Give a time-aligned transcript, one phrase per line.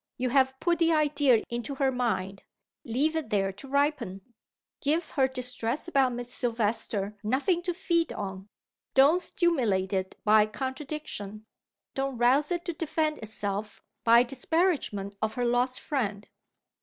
[0.17, 2.41] You have put the idea into her mind
[2.83, 4.33] leave it there to ripen.
[4.81, 8.49] Give her distress about Miss Silvester nothing to feed on.
[8.95, 11.45] Don't stimulate it by contradiction;
[11.93, 16.27] don't rouse it to defend itself by disparagement of her lost friend.